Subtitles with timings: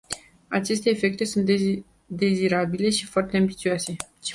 [0.49, 1.49] Aceste efecte sunt
[2.07, 3.95] dezirabile și foarte ambițioase.